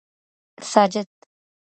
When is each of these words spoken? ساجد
ساجد 0.71 1.07